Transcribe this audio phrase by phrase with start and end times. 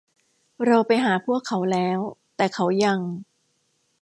[0.65, 1.99] เราไปหาพวกเขาแล้ว
[2.37, 2.99] แต่เขายัง